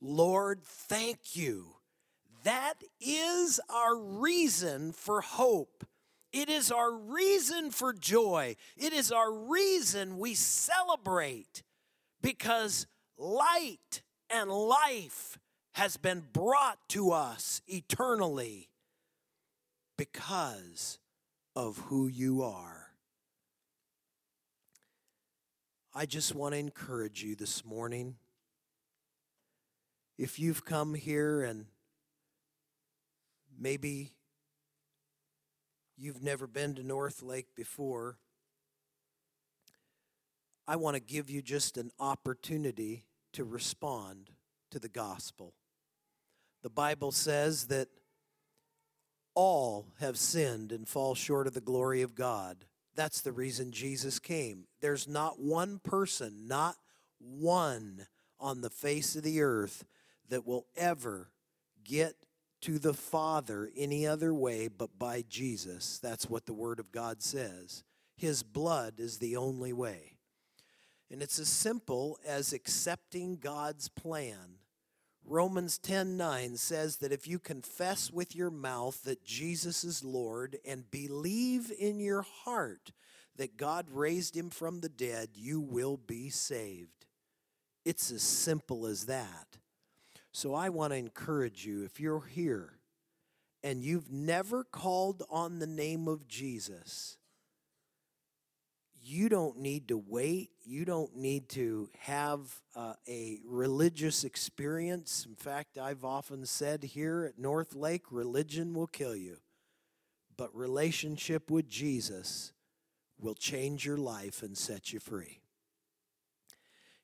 Lord, 0.01 0.61
thank 0.63 1.35
you. 1.35 1.75
That 2.43 2.75
is 3.01 3.59
our 3.69 3.97
reason 3.97 4.91
for 4.91 5.21
hope. 5.21 5.85
It 6.31 6.49
is 6.49 6.71
our 6.71 6.93
reason 6.93 7.71
for 7.71 7.93
joy. 7.93 8.55
It 8.77 8.93
is 8.93 9.11
our 9.11 9.31
reason 9.33 10.19
we 10.19 10.33
celebrate 10.33 11.63
because 12.21 12.87
light 13.17 14.01
and 14.29 14.51
life 14.51 15.39
has 15.73 15.97
been 15.97 16.23
brought 16.33 16.77
to 16.89 17.11
us 17.11 17.61
eternally 17.67 18.69
because 19.97 20.99
of 21.55 21.77
who 21.87 22.07
you 22.07 22.43
are. 22.43 22.84
I 25.97 26.05
just 26.05 26.35
want 26.35 26.53
to 26.53 26.59
encourage 26.59 27.23
you 27.23 27.35
this 27.35 27.63
morning. 27.63 28.15
If 30.17 30.37
you've 30.39 30.65
come 30.65 30.93
here 30.93 31.41
and 31.41 31.67
maybe 33.57 34.11
you've 35.95 36.21
never 36.21 36.47
been 36.47 36.75
to 36.75 36.83
North 36.83 37.21
Lake 37.21 37.55
before, 37.55 38.17
I 40.67 40.75
want 40.75 40.95
to 40.95 40.99
give 40.99 41.29
you 41.29 41.41
just 41.41 41.77
an 41.77 41.91
opportunity 41.97 43.05
to 43.31 43.45
respond 43.45 44.31
to 44.71 44.79
the 44.79 44.89
gospel. 44.89 45.53
The 46.61 46.69
Bible 46.69 47.13
says 47.13 47.67
that 47.67 47.87
all 49.33 49.85
have 50.01 50.17
sinned 50.17 50.73
and 50.73 50.89
fall 50.89 51.15
short 51.15 51.47
of 51.47 51.53
the 51.53 51.61
glory 51.61 52.01
of 52.01 52.15
God. 52.15 52.65
That's 52.95 53.21
the 53.21 53.31
reason 53.31 53.71
Jesus 53.71 54.19
came. 54.19 54.65
There's 54.81 55.07
not 55.07 55.39
one 55.39 55.79
person, 55.79 56.47
not 56.47 56.75
one 57.19 58.07
on 58.39 58.61
the 58.61 58.69
face 58.69 59.15
of 59.15 59.23
the 59.23 59.41
earth 59.41 59.85
that 60.29 60.45
will 60.45 60.65
ever 60.75 61.29
get 61.83 62.15
to 62.61 62.79
the 62.79 62.93
Father 62.93 63.69
any 63.75 64.07
other 64.07 64.33
way 64.33 64.67
but 64.67 64.97
by 64.97 65.23
Jesus. 65.27 65.99
That's 65.99 66.29
what 66.29 66.45
the 66.45 66.53
Word 66.53 66.79
of 66.79 66.91
God 66.91 67.21
says. 67.21 67.83
His 68.15 68.43
blood 68.43 68.95
is 68.99 69.17
the 69.17 69.35
only 69.35 69.73
way. 69.73 70.17
And 71.11 71.21
it's 71.21 71.37
as 71.37 71.49
simple 71.49 72.17
as 72.25 72.53
accepting 72.53 73.37
God's 73.37 73.89
plan. 73.89 74.57
Romans 75.27 75.79
10 75.79 76.17
9 76.17 76.55
says 76.57 76.97
that 76.97 77.11
if 77.11 77.27
you 77.27 77.39
confess 77.39 78.11
with 78.11 78.35
your 78.35 78.51
mouth 78.51 79.03
that 79.03 79.25
Jesus 79.25 79.83
is 79.83 80.03
Lord 80.03 80.57
and 80.63 80.89
believe 80.91 81.71
in 81.77 81.99
your 81.99 82.21
heart 82.21 82.91
that 83.37 83.57
God 83.57 83.87
raised 83.89 84.37
him 84.37 84.49
from 84.49 84.79
the 84.79 84.89
dead, 84.89 85.29
you 85.33 85.59
will 85.59 85.97
be 85.97 86.29
saved. 86.29 87.07
It's 87.83 88.11
as 88.11 88.21
simple 88.21 88.85
as 88.85 89.07
that. 89.07 89.57
So 90.31 90.53
I 90.53 90.69
want 90.69 90.93
to 90.93 90.97
encourage 90.97 91.65
you 91.65 91.83
if 91.83 91.99
you're 91.99 92.25
here 92.25 92.73
and 93.63 93.83
you've 93.83 94.11
never 94.11 94.63
called 94.63 95.23
on 95.29 95.57
the 95.57 95.67
name 95.67 96.07
of 96.07 96.27
Jesus, 96.27 97.17
you 99.07 99.29
don't 99.29 99.59
need 99.59 99.89
to 99.89 99.97
wait. 99.97 100.49
You 100.63 100.83
don't 100.83 101.15
need 101.15 101.47
to 101.49 101.89
have 101.99 102.39
uh, 102.75 102.93
a 103.07 103.39
religious 103.45 104.23
experience. 104.23 105.27
In 105.29 105.35
fact, 105.35 105.77
I've 105.77 106.03
often 106.03 106.45
said 106.45 106.83
here 106.83 107.23
at 107.23 107.37
North 107.37 107.75
Lake, 107.75 108.05
religion 108.09 108.73
will 108.73 108.87
kill 108.87 109.15
you, 109.15 109.37
but 110.37 110.55
relationship 110.55 111.51
with 111.51 111.69
Jesus 111.69 112.51
will 113.19 113.35
change 113.35 113.85
your 113.85 113.97
life 113.97 114.41
and 114.41 114.57
set 114.57 114.91
you 114.91 114.99
free. 114.99 115.39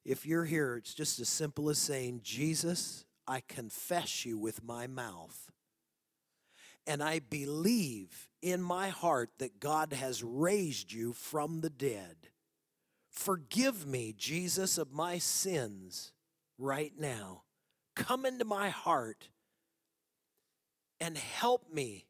If 0.04 0.26
you're 0.26 0.46
here, 0.46 0.78
it's 0.78 0.96
just 0.96 1.20
as 1.20 1.30
simple 1.30 1.70
as 1.70 1.78
saying, 1.78 2.22
Jesus, 2.24 3.06
I 3.28 3.44
confess 3.48 4.26
you 4.26 4.40
with 4.40 4.64
my 4.64 4.88
mouth. 4.88 5.51
And 6.88 7.04
I 7.04 7.20
believe 7.20 8.28
in 8.42 8.62
my 8.62 8.90
heart 8.90 9.32
that 9.38 9.60
God 9.60 9.94
has 9.94 10.24
raised 10.24 10.92
you 10.92 11.14
from 11.14 11.62
the 11.62 11.70
dead. 11.70 12.16
Forgive 13.10 13.86
me, 13.86 14.14
Jesus, 14.18 14.78
of 14.78 14.92
my 14.92 15.18
sins 15.18 16.12
right 16.58 16.94
now. 16.98 17.44
Come 17.96 18.26
into 18.26 18.46
my 18.46 18.70
heart 18.70 19.30
and 21.00 21.18
help 21.18 21.72
me 21.72 22.06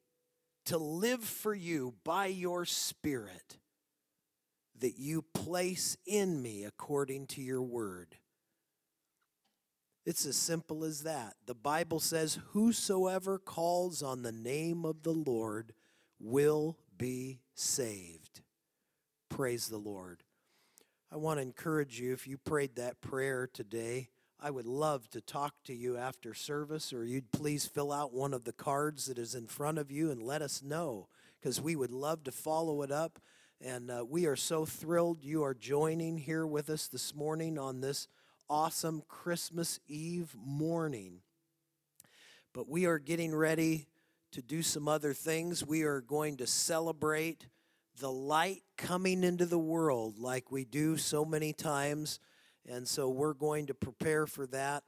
to 0.65 0.77
live 0.77 1.23
for 1.23 1.53
you 1.53 1.95
by 2.03 2.27
your 2.27 2.65
Spirit 2.65 3.57
that 4.79 4.97
you 4.97 5.23
place 5.33 5.97
in 6.05 6.41
me 6.41 6.63
according 6.63 7.27
to 7.27 7.41
your 7.41 7.61
word. 7.61 8.15
It's 10.05 10.25
as 10.25 10.35
simple 10.35 10.83
as 10.83 11.03
that. 11.03 11.35
The 11.45 11.53
Bible 11.53 11.99
says, 11.99 12.39
Whosoever 12.49 13.37
calls 13.37 14.01
on 14.01 14.23
the 14.23 14.31
name 14.31 14.83
of 14.83 15.03
the 15.03 15.11
Lord 15.11 15.73
will 16.19 16.77
be 16.97 17.39
saved. 17.53 18.41
Praise 19.29 19.67
the 19.67 19.77
Lord. 19.77 20.23
I 21.11 21.17
want 21.17 21.37
to 21.37 21.43
encourage 21.43 21.99
you 21.99 22.13
if 22.13 22.27
you 22.27 22.37
prayed 22.37 22.75
that 22.75 23.01
prayer 23.01 23.47
today. 23.51 24.09
I 24.39 24.49
would 24.49 24.65
love 24.65 25.07
to 25.11 25.21
talk 25.21 25.53
to 25.65 25.73
you 25.73 25.97
after 25.97 26.33
service, 26.33 26.91
or 26.91 27.05
you'd 27.05 27.31
please 27.31 27.67
fill 27.67 27.91
out 27.91 28.11
one 28.11 28.33
of 28.33 28.43
the 28.43 28.53
cards 28.53 29.05
that 29.05 29.19
is 29.19 29.35
in 29.35 29.45
front 29.45 29.77
of 29.77 29.91
you 29.91 30.09
and 30.09 30.23
let 30.23 30.41
us 30.41 30.63
know 30.63 31.09
because 31.39 31.61
we 31.61 31.75
would 31.75 31.91
love 31.91 32.23
to 32.23 32.31
follow 32.31 32.81
it 32.81 32.91
up. 32.91 33.19
And 33.63 33.91
uh, 33.91 34.03
we 34.07 34.25
are 34.25 34.35
so 34.35 34.65
thrilled 34.65 35.23
you 35.23 35.43
are 35.43 35.53
joining 35.53 36.17
here 36.17 36.47
with 36.47 36.71
us 36.71 36.87
this 36.87 37.13
morning 37.13 37.59
on 37.59 37.81
this 37.81 38.07
awesome 38.51 39.01
Christmas 39.07 39.79
Eve 39.87 40.35
morning. 40.45 41.21
But 42.53 42.67
we 42.67 42.85
are 42.85 42.99
getting 42.99 43.33
ready 43.33 43.87
to 44.33 44.41
do 44.41 44.61
some 44.61 44.89
other 44.89 45.13
things. 45.13 45.65
We 45.65 45.83
are 45.83 46.01
going 46.01 46.35
to 46.35 46.45
celebrate 46.45 47.45
the 48.01 48.11
light 48.11 48.63
coming 48.77 49.23
into 49.23 49.45
the 49.45 49.57
world 49.57 50.19
like 50.19 50.51
we 50.51 50.65
do 50.65 50.97
so 50.97 51.23
many 51.23 51.53
times. 51.53 52.19
And 52.67 52.85
so 52.85 53.07
we're 53.07 53.33
going 53.33 53.67
to 53.67 53.73
prepare 53.73 54.27
for 54.27 54.45
that. 54.47 54.83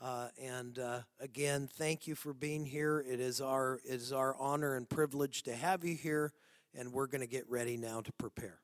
Uh, 0.00 0.28
and 0.40 0.78
uh, 0.78 1.00
again, 1.20 1.68
thank 1.70 2.06
you 2.06 2.14
for 2.14 2.32
being 2.32 2.64
here. 2.64 3.04
It 3.06 3.20
is 3.20 3.42
our 3.42 3.78
it 3.84 3.96
is 3.96 4.10
our 4.10 4.34
honor 4.38 4.74
and 4.74 4.88
privilege 4.88 5.42
to 5.42 5.54
have 5.54 5.84
you 5.84 5.94
here, 5.94 6.32
and 6.74 6.94
we're 6.94 7.06
going 7.06 7.20
to 7.20 7.28
get 7.28 7.48
ready 7.48 7.76
now 7.76 8.00
to 8.00 8.12
prepare. 8.12 8.58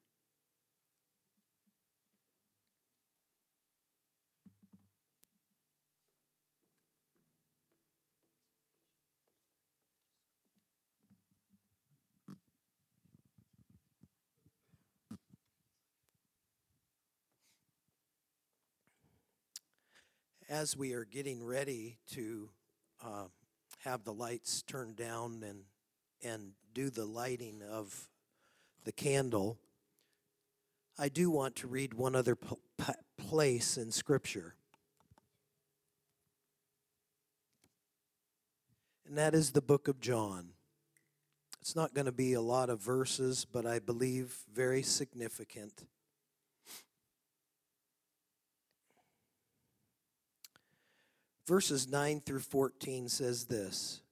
As 20.48 20.76
we 20.76 20.94
are 20.94 21.04
getting 21.04 21.44
ready 21.44 21.98
to 22.12 22.48
uh, 23.04 23.24
have 23.84 24.04
the 24.04 24.12
lights 24.12 24.62
turned 24.62 24.96
down 24.96 25.42
and 25.46 25.64
and 26.24 26.52
do 26.74 26.90
the 26.90 27.04
lighting 27.04 27.62
of 27.70 28.08
the 28.84 28.92
candle, 28.92 29.58
I 30.98 31.08
do 31.08 31.30
want 31.30 31.56
to 31.56 31.68
read 31.68 31.94
one 31.94 32.16
other 32.16 32.36
place 33.16 33.76
in 33.76 33.92
Scripture. 33.92 34.54
And 39.06 39.16
that 39.16 39.34
is 39.34 39.52
the 39.52 39.62
book 39.62 39.88
of 39.88 40.00
John. 40.00 40.50
It's 41.60 41.76
not 41.76 41.94
going 41.94 42.06
to 42.06 42.12
be 42.12 42.32
a 42.32 42.40
lot 42.40 42.68
of 42.68 42.80
verses, 42.80 43.44
but 43.44 43.64
I 43.64 43.78
believe 43.78 44.36
very 44.52 44.82
significant. 44.82 45.84
Verses 51.48 51.88
9 51.88 52.20
through 52.26 52.40
14 52.40 53.08
says 53.08 53.46
this 53.46 54.02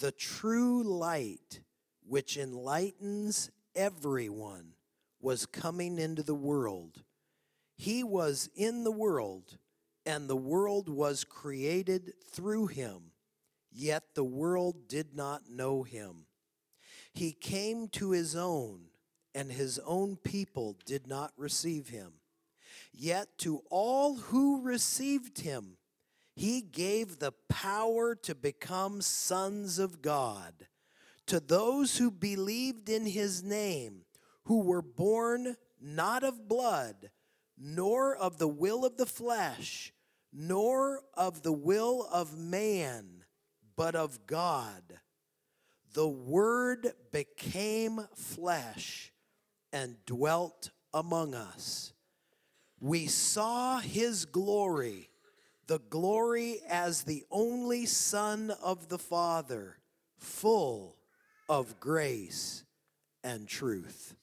The 0.00 0.12
true 0.12 0.84
light, 0.84 1.58
which 2.06 2.36
enlightens 2.36 3.50
everyone, 3.74 4.74
was 5.20 5.44
coming 5.44 5.98
into 5.98 6.22
the 6.22 6.36
world. 6.36 7.02
He 7.76 8.04
was 8.04 8.48
in 8.54 8.84
the 8.84 8.92
world, 8.92 9.58
and 10.06 10.28
the 10.28 10.36
world 10.36 10.88
was 10.88 11.24
created 11.24 12.12
through 12.30 12.68
him, 12.68 13.10
yet 13.72 14.14
the 14.14 14.22
world 14.22 14.86
did 14.86 15.16
not 15.16 15.50
know 15.50 15.82
him. 15.82 16.26
He 17.12 17.32
came 17.32 17.88
to 17.88 18.12
his 18.12 18.36
own, 18.36 18.82
and 19.34 19.50
his 19.50 19.80
own 19.84 20.14
people 20.14 20.76
did 20.86 21.08
not 21.08 21.32
receive 21.36 21.88
him. 21.88 22.12
Yet 22.92 23.36
to 23.38 23.64
all 23.68 24.14
who 24.14 24.62
received 24.62 25.40
him, 25.40 25.76
he 26.34 26.60
gave 26.60 27.18
the 27.18 27.32
power 27.48 28.14
to 28.14 28.34
become 28.34 29.00
sons 29.00 29.78
of 29.78 30.02
God, 30.02 30.52
to 31.26 31.40
those 31.40 31.98
who 31.98 32.10
believed 32.10 32.88
in 32.88 33.06
his 33.06 33.42
name, 33.42 34.02
who 34.44 34.62
were 34.62 34.82
born 34.82 35.56
not 35.80 36.24
of 36.24 36.48
blood, 36.48 37.10
nor 37.56 38.16
of 38.16 38.38
the 38.38 38.48
will 38.48 38.84
of 38.84 38.96
the 38.96 39.06
flesh, 39.06 39.92
nor 40.32 41.02
of 41.14 41.42
the 41.42 41.52
will 41.52 42.08
of 42.12 42.36
man, 42.36 43.24
but 43.76 43.94
of 43.94 44.26
God. 44.26 44.82
The 45.94 46.08
Word 46.08 46.92
became 47.12 48.08
flesh 48.16 49.12
and 49.72 49.96
dwelt 50.06 50.70
among 50.92 51.34
us. 51.34 51.92
We 52.80 53.06
saw 53.06 53.78
his 53.78 54.24
glory, 54.24 55.10
the 55.66 55.78
glory 55.90 56.60
as 56.68 57.02
the 57.02 57.24
only 57.30 57.86
Son 57.86 58.52
of 58.62 58.88
the 58.88 58.98
Father, 58.98 59.78
full 60.18 60.96
of 61.48 61.80
grace 61.80 62.64
and 63.22 63.48
truth. 63.48 64.14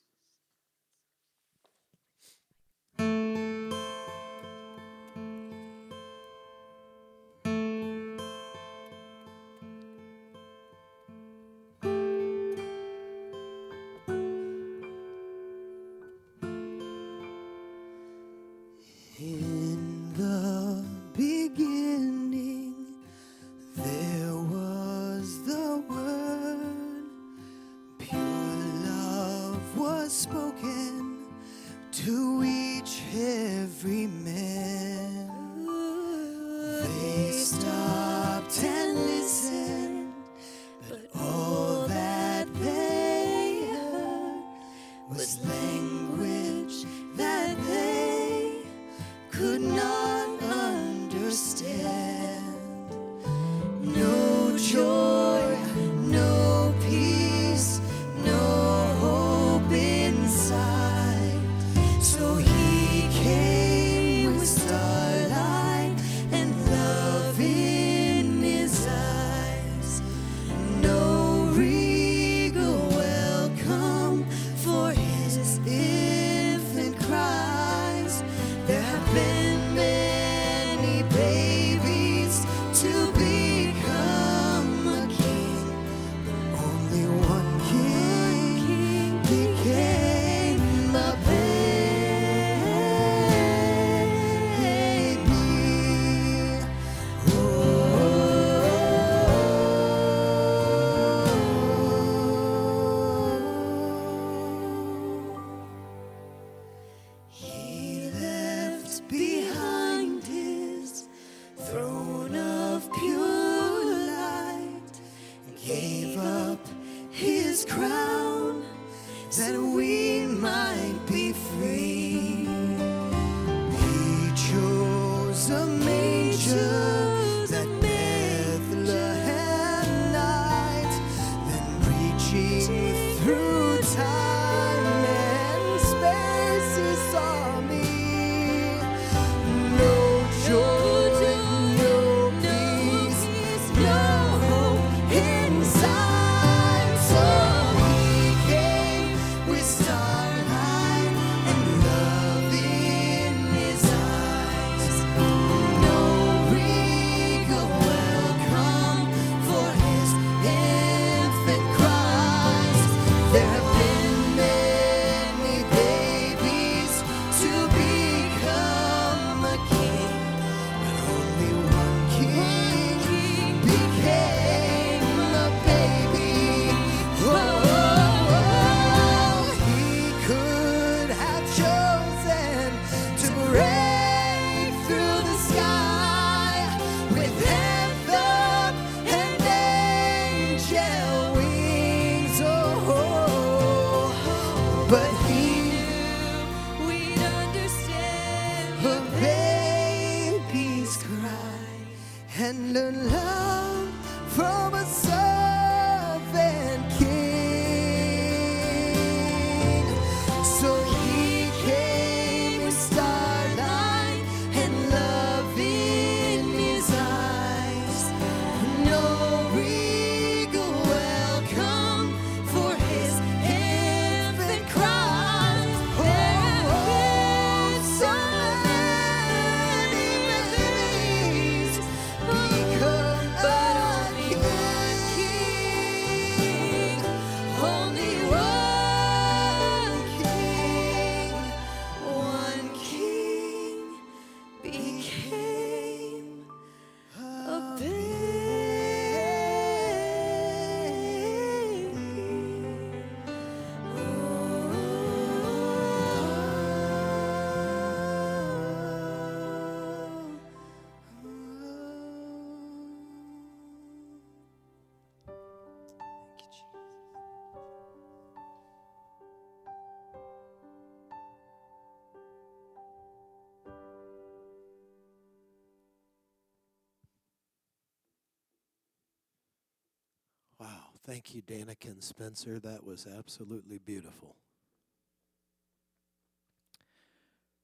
Thank 281.06 281.34
you, 281.34 281.42
Danikin 281.42 282.04
Spencer. 282.04 282.60
That 282.60 282.86
was 282.86 283.08
absolutely 283.08 283.80
beautiful. 283.80 284.36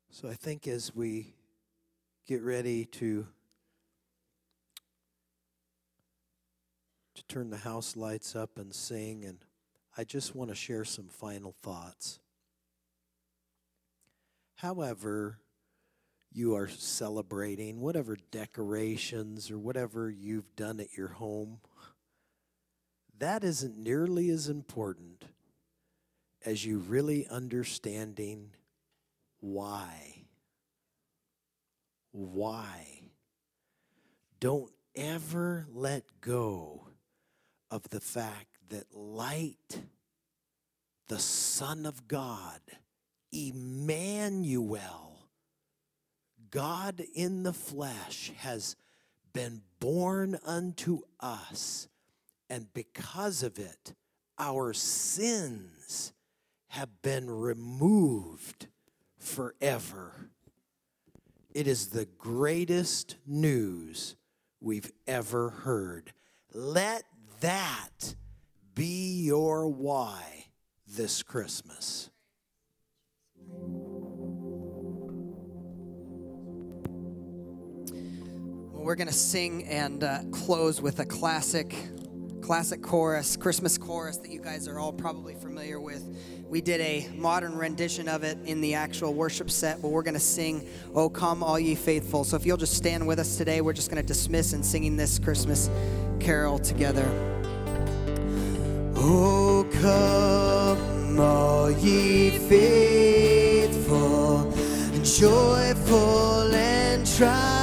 So 0.09 0.27
I 0.27 0.33
think 0.33 0.67
as 0.67 0.95
we 0.95 1.35
get 2.27 2.41
ready 2.41 2.85
to 2.85 3.27
to 7.13 7.23
turn 7.25 7.51
the 7.51 7.57
house 7.57 7.95
lights 7.95 8.35
up 8.35 8.57
and 8.57 8.73
sing 8.73 9.23
and 9.23 9.37
I 9.95 10.03
just 10.03 10.35
want 10.35 10.49
to 10.49 10.55
share 10.55 10.85
some 10.85 11.07
final 11.07 11.55
thoughts. 11.61 12.19
However, 14.55 15.39
you 16.31 16.55
are 16.55 16.67
celebrating 16.67 17.79
whatever 17.79 18.17
decorations 18.31 19.49
or 19.51 19.57
whatever 19.57 20.09
you've 20.09 20.55
done 20.55 20.79
at 20.79 20.95
your 20.97 21.07
home 21.07 21.59
that 23.19 23.43
isn't 23.43 23.77
nearly 23.77 24.29
as 24.29 24.47
important 24.47 25.25
as 26.45 26.65
you 26.65 26.79
really 26.79 27.27
understanding 27.27 28.51
why. 29.39 30.25
Why? 32.11 33.01
Don't 34.39 34.71
ever 34.95 35.67
let 35.71 36.03
go 36.21 36.87
of 37.71 37.89
the 37.89 37.99
fact 37.99 38.57
that 38.69 38.93
light, 38.95 39.81
the 41.07 41.19
Son 41.19 41.85
of 41.85 42.07
God, 42.07 42.59
Emmanuel, 43.31 45.17
God 46.49 47.03
in 47.13 47.43
the 47.43 47.53
flesh, 47.53 48.31
has 48.37 48.75
been 49.33 49.61
born 49.79 50.37
unto 50.45 51.01
us 51.19 51.87
and 52.49 52.71
because 52.73 53.43
of 53.43 53.59
it, 53.59 53.93
our 54.39 54.73
sins 54.73 56.13
have 56.69 57.01
been 57.01 57.29
removed 57.29 58.67
forever. 59.17 60.29
It 61.53 61.67
is 61.67 61.87
the 61.87 62.05
greatest 62.05 63.15
news 63.25 64.15
we've 64.61 64.91
ever 65.07 65.49
heard. 65.49 66.13
Let 66.53 67.03
that 67.41 68.15
be 68.75 69.23
your 69.23 69.67
why 69.67 70.45
this 70.87 71.23
Christmas. 71.23 72.09
We're 78.71 78.95
going 78.95 79.07
to 79.07 79.13
sing 79.13 79.65
and 79.65 80.03
uh, 80.03 80.19
close 80.31 80.79
with 80.81 80.99
a 80.99 81.05
classic 81.05 81.75
classic 82.47 82.81
chorus, 82.81 83.35
Christmas 83.35 83.77
chorus 83.77 84.15
that 84.15 84.31
you 84.31 84.39
guys 84.39 84.69
are 84.69 84.79
all 84.79 84.93
probably 84.93 85.35
familiar 85.35 85.81
with. 85.81 86.01
We 86.47 86.61
did 86.61 86.79
a 86.79 87.09
modern 87.13 87.57
rendition 87.57 88.07
of 88.07 88.23
it 88.23 88.37
in 88.45 88.61
the 88.61 88.73
actual 88.73 89.13
worship 89.13 89.51
set, 89.51 89.81
but 89.81 89.89
we're 89.89 90.01
going 90.01 90.13
to 90.13 90.19
sing, 90.21 90.65
Oh 90.95 91.09
Come 91.09 91.43
All 91.43 91.59
Ye 91.59 91.75
Faithful. 91.75 92.23
So 92.23 92.37
if 92.37 92.45
you'll 92.45 92.55
just 92.55 92.77
stand 92.77 93.05
with 93.05 93.19
us 93.19 93.35
today, 93.35 93.59
we're 93.59 93.73
just 93.73 93.91
going 93.91 94.01
to 94.01 94.07
dismiss 94.07 94.53
in 94.53 94.63
singing 94.63 94.95
this 94.95 95.19
Christmas 95.19 95.69
carol 96.21 96.57
together. 96.57 97.05
Oh, 98.95 99.67
come, 99.81 101.19
all 101.19 101.69
ye 101.69 102.29
faithful, 102.47 103.89
joyful 105.03 106.53
and 106.53 107.05
triumphant. 107.05 107.56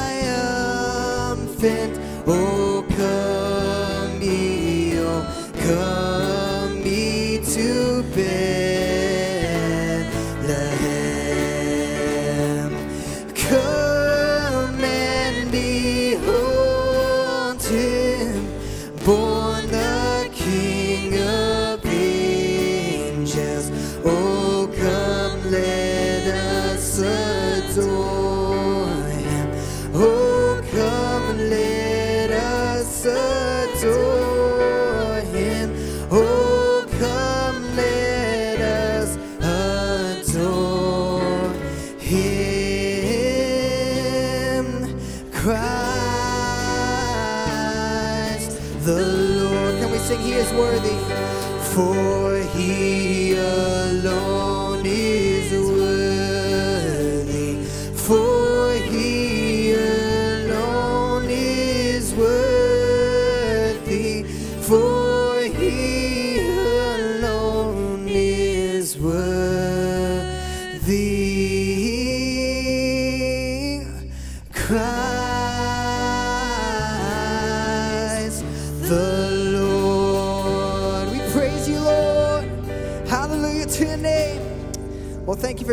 Alone 54.86 55.33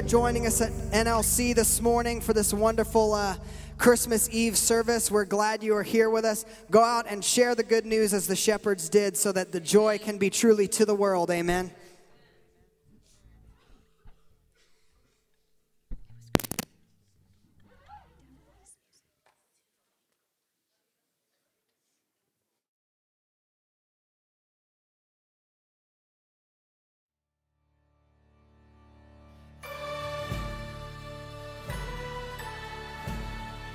for 0.02 0.08
joining 0.08 0.48
us 0.48 0.62
at 0.62 0.72
NLC 0.92 1.54
this 1.54 1.80
morning 1.80 2.22
for 2.22 2.34
this 2.34 2.54
wonderful 2.54 3.14
uh, 3.14 3.36
Christmas 3.78 4.30
Eve 4.32 4.58
service. 4.58 5.12
We're 5.12 5.26
glad 5.26 5.64
you 5.64 5.76
are 5.76 5.84
here 5.84 6.10
with 6.10 6.26
us. 6.26 6.44
Go 6.72 6.84
out 6.84 7.06
and 7.08 7.24
share 7.24 7.54
the 7.54 7.64
good 7.64 7.86
news 7.86 8.14
as 8.14 8.26
the 8.26 8.36
shepherds 8.36 8.90
did 8.90 9.16
so 9.16 9.32
that 9.32 9.52
the 9.52 9.60
joy 9.60 10.00
can 10.00 10.18
be 10.18 10.32
truly 10.32 10.68
to 10.70 10.86
the 10.86 10.96
world. 10.96 11.30
Amen. 11.30 11.72